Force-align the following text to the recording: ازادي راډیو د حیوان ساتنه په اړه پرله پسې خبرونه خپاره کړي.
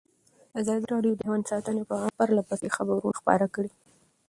ازادي 0.59 0.85
راډیو 0.93 1.13
د 1.17 1.19
حیوان 1.25 1.41
ساتنه 1.51 1.81
په 1.89 1.95
اړه 2.01 2.11
پرله 2.17 2.41
پسې 2.49 2.67
خبرونه 2.77 3.15
خپاره 3.19 3.45
کړي. 3.55 3.71